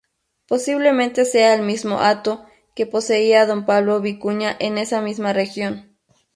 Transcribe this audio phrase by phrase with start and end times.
[0.47, 5.95] Posiblemente sea el mismo hato que poseía Don Pablo Vicuña en esa misma región.